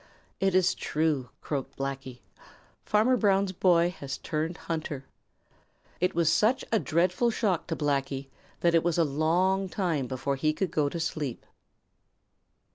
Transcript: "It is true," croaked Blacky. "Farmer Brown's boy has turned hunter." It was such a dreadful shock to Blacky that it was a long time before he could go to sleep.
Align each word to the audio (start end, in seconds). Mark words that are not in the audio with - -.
"It 0.39 0.55
is 0.55 0.73
true," 0.73 1.29
croaked 1.41 1.77
Blacky. 1.77 2.21
"Farmer 2.83 3.15
Brown's 3.17 3.51
boy 3.51 3.91
has 3.99 4.17
turned 4.17 4.57
hunter." 4.57 5.05
It 5.99 6.15
was 6.15 6.33
such 6.33 6.65
a 6.71 6.79
dreadful 6.79 7.29
shock 7.29 7.67
to 7.67 7.75
Blacky 7.75 8.25
that 8.61 8.73
it 8.73 8.83
was 8.83 8.97
a 8.97 9.03
long 9.03 9.69
time 9.69 10.07
before 10.07 10.37
he 10.37 10.53
could 10.53 10.71
go 10.71 10.89
to 10.89 10.99
sleep. 10.99 11.45